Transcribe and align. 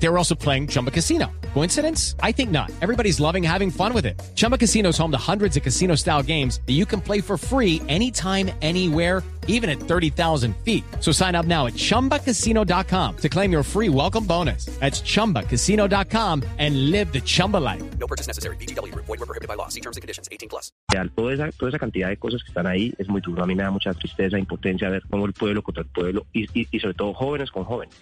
They 0.00 0.08
were 0.08 0.18
also 0.18 0.34
playing 0.34 0.68
Chumba 0.68 0.90
Casino. 0.90 1.30
Coincidence? 1.54 2.14
I 2.22 2.32
think 2.32 2.50
not. 2.50 2.70
Everybody's 2.80 3.18
loving 3.18 3.42
having 3.42 3.70
fun 3.70 3.92
with 3.92 4.06
it. 4.06 4.20
Chumba 4.36 4.56
Casino 4.56 4.90
is 4.90 4.98
home 4.98 5.10
to 5.10 5.18
hundreds 5.18 5.56
of 5.56 5.62
casino 5.62 5.96
style 5.96 6.22
games 6.22 6.60
that 6.66 6.74
you 6.74 6.86
can 6.86 7.00
play 7.00 7.20
for 7.20 7.36
free 7.36 7.82
anytime, 7.88 8.50
anywhere, 8.62 9.22
even 9.48 9.68
at 9.68 9.80
30,000 9.80 10.54
feet. 10.58 10.84
So 11.00 11.10
sign 11.10 11.34
up 11.34 11.46
now 11.46 11.66
at 11.66 11.72
chumbacasino.com 11.72 13.16
to 13.16 13.28
claim 13.28 13.50
your 13.50 13.62
free 13.64 13.88
welcome 13.88 14.24
bonus. 14.24 14.66
That's 14.78 15.00
chumbacasino.com 15.00 16.44
and 16.58 16.90
live 16.90 17.12
the 17.12 17.20
Chumba 17.20 17.56
life. 17.56 17.82
No 17.98 18.06
purchase 18.06 18.28
necessary. 18.28 18.56
VGW. 18.56 18.94
Void 18.94 19.08
were 19.08 19.26
prohibited 19.26 19.48
by 19.48 19.54
law. 19.54 19.68
See 19.68 19.80
terms 19.80 19.96
and 19.96 20.02
conditions. 20.02 20.28
18 20.30 20.48
plus. 20.48 20.70
real. 20.92 21.08
Toda 21.16 21.32
esa, 21.32 21.50
toda 21.58 21.70
esa 21.70 21.78
cantidad 21.78 22.08
de 22.08 22.16
cosas 22.18 22.42
que 22.44 22.50
están 22.50 22.66
ahí 22.66 22.94
es 22.98 23.08
muy 23.08 23.20
duro. 23.20 23.42
A 23.42 23.46
mí 23.46 23.54
me 23.56 23.64
da 23.64 23.70
mucha 23.70 23.92
tristeza, 23.94 24.38
impotencia 24.38 24.90
ver 24.90 25.02
cómo 25.10 25.26
el 25.26 25.32
pueblo 25.32 25.62
contra 25.62 25.82
el 25.82 25.88
pueblo 25.88 26.26
y, 26.32 26.44
y, 26.60 26.68
y 26.70 26.78
sobre 26.78 26.94
todo 26.94 27.14
jóvenes 27.14 27.50
con 27.50 27.64
jóvenes 27.64 27.94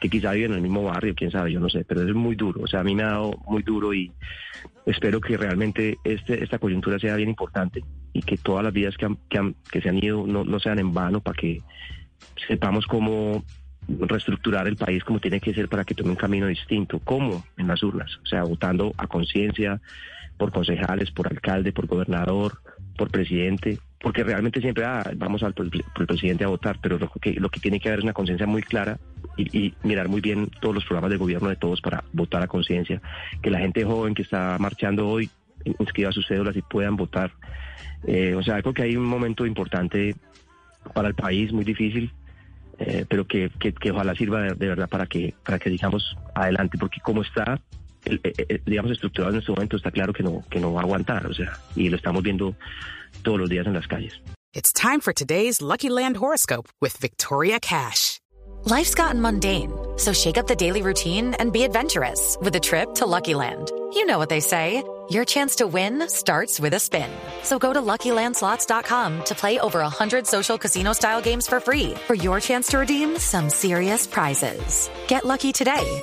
que 0.00 0.08
quizá 0.08 0.32
viven 0.32 0.52
en 0.52 0.56
el 0.58 0.62
mismo 0.62 0.82
barrio, 0.84 1.14
quién 1.14 1.30
sabe, 1.30 1.52
yo 1.52 1.60
no 1.60 1.68
sé, 1.68 1.84
pero 1.84 2.02
es 2.02 2.14
muy 2.14 2.36
duro. 2.36 2.62
O 2.62 2.66
sea, 2.66 2.80
a 2.80 2.84
mí 2.84 2.94
me 2.94 3.02
ha 3.02 3.08
dado 3.12 3.32
muy 3.46 3.62
duro 3.62 3.92
y 3.92 4.12
espero 4.86 5.20
que 5.20 5.36
realmente 5.36 5.98
este, 6.04 6.42
esta 6.42 6.58
coyuntura 6.58 6.98
sea 6.98 7.16
bien 7.16 7.28
importante 7.28 7.82
y 8.12 8.22
que 8.22 8.36
todas 8.36 8.64
las 8.64 8.72
vidas 8.72 8.96
que, 8.96 9.06
han- 9.06 9.54
que, 9.70 9.80
se 9.80 9.88
han 9.88 10.02
ido 10.02 10.26
no, 10.26 10.44
no 10.44 10.58
sean 10.60 10.78
en 10.78 10.94
vano 10.94 11.20
para 11.20 11.36
que 11.36 11.62
sepamos 12.46 12.86
cómo 12.86 13.44
reestructurar 13.88 14.68
el 14.68 14.76
país 14.76 15.02
como 15.02 15.18
tiene 15.18 15.40
que 15.40 15.54
ser 15.54 15.68
para 15.68 15.84
que 15.84 15.94
tome 15.94 16.10
un 16.10 16.16
camino 16.16 16.46
distinto. 16.46 17.00
¿Cómo? 17.00 17.44
En 17.56 17.66
las 17.68 17.82
urnas. 17.82 18.18
O 18.22 18.26
sea, 18.26 18.44
votando 18.44 18.94
a 18.98 19.06
conciencia 19.06 19.80
por 20.36 20.52
concejales, 20.52 21.10
por 21.10 21.26
alcalde, 21.26 21.72
por 21.72 21.86
gobernador, 21.86 22.60
por 22.96 23.10
presidente, 23.10 23.78
porque 24.00 24.22
realmente 24.22 24.60
siempre 24.60 24.84
ah, 24.84 25.10
vamos 25.16 25.42
al 25.42 25.54
presidente 25.54 26.44
a 26.44 26.48
votar, 26.48 26.78
pero 26.80 26.98
lo 26.98 27.10
que, 27.10 27.32
lo 27.34 27.48
que 27.48 27.60
tiene 27.60 27.80
que 27.80 27.88
haber 27.88 28.00
es 28.00 28.04
una 28.04 28.12
conciencia 28.12 28.46
muy 28.46 28.62
clara 28.62 28.98
y, 29.36 29.66
y 29.66 29.74
mirar 29.82 30.08
muy 30.08 30.20
bien 30.20 30.50
todos 30.60 30.74
los 30.74 30.84
programas 30.84 31.10
del 31.10 31.18
gobierno 31.18 31.48
de 31.48 31.56
todos 31.56 31.80
para 31.80 32.04
votar 32.12 32.42
a 32.42 32.46
conciencia, 32.46 33.02
que 33.42 33.50
la 33.50 33.58
gente 33.58 33.84
joven 33.84 34.14
que 34.14 34.22
está 34.22 34.56
marchando 34.58 35.08
hoy 35.08 35.28
inscriba 35.78 36.12
sus 36.12 36.26
cédulas 36.26 36.56
y 36.56 36.62
puedan 36.62 36.96
votar. 36.96 37.32
Eh, 38.06 38.34
o 38.34 38.42
sea, 38.42 38.60
creo 38.62 38.74
que 38.74 38.82
hay 38.82 38.96
un 38.96 39.04
momento 39.04 39.46
importante 39.46 40.14
para 40.94 41.08
el 41.08 41.14
país, 41.14 41.52
muy 41.52 41.64
difícil, 41.64 42.12
eh, 42.78 43.04
pero 43.08 43.26
que, 43.26 43.50
que, 43.58 43.72
que 43.72 43.90
ojalá 43.90 44.14
sirva 44.14 44.42
de, 44.42 44.54
de 44.54 44.68
verdad 44.68 44.88
para 44.88 45.06
que, 45.06 45.34
para 45.44 45.58
que 45.58 45.70
digamos 45.70 46.16
adelante, 46.34 46.78
porque 46.78 47.00
como 47.00 47.22
está, 47.22 47.60
Eh, 48.08 48.20
eh, 48.24 48.46
eh, 48.48 48.62
digamos, 48.64 48.92
estructurado 48.92 49.32
en 49.34 49.40
este 49.40 49.52
momento, 49.52 49.76
está 49.76 49.90
claro 49.90 50.12
que 50.12 50.22
no, 50.22 50.44
que 50.50 50.58
no 50.58 50.72
va 50.72 50.80
a 50.80 50.84
aguantar, 50.84 51.26
o 51.26 51.34
sea, 51.34 51.58
y 51.76 51.88
lo 51.88 51.96
estamos 51.96 52.22
viendo 52.22 52.54
todos 53.22 53.38
los 53.38 53.48
días 53.48 53.66
en 53.66 53.74
las 53.74 53.86
calles. 53.86 54.14
It's 54.54 54.72
time 54.72 55.00
for 55.00 55.12
today's 55.12 55.60
Lucky 55.60 55.90
Land 55.90 56.16
horoscope 56.16 56.68
with 56.80 56.96
Victoria 56.96 57.60
Cash. 57.60 58.18
Life's 58.64 58.94
gotten 58.94 59.20
mundane, 59.20 59.70
so 59.96 60.12
shake 60.12 60.38
up 60.38 60.46
the 60.46 60.56
daily 60.56 60.82
routine 60.82 61.34
and 61.34 61.52
be 61.52 61.64
adventurous 61.64 62.36
with 62.40 62.56
a 62.56 62.60
trip 62.60 62.94
to 62.94 63.06
Lucky 63.06 63.34
Land. 63.34 63.70
You 63.92 64.06
know 64.06 64.18
what 64.18 64.30
they 64.30 64.40
say 64.40 64.82
your 65.10 65.24
chance 65.24 65.56
to 65.56 65.66
win 65.66 66.06
starts 66.08 66.60
with 66.60 66.74
a 66.74 66.78
spin. 66.78 67.08
So 67.42 67.58
go 67.58 67.72
to 67.72 67.80
luckylandslots.com 67.80 69.24
to 69.24 69.34
play 69.34 69.58
over 69.58 69.80
100 69.80 70.26
social 70.26 70.58
casino 70.58 70.92
style 70.92 71.22
games 71.22 71.46
for 71.46 71.60
free 71.60 71.94
for 72.06 72.14
your 72.14 72.40
chance 72.40 72.68
to 72.68 72.78
redeem 72.78 73.16
some 73.18 73.48
serious 73.48 74.06
prizes. 74.06 74.90
Get 75.06 75.24
lucky 75.24 75.52
today 75.52 76.02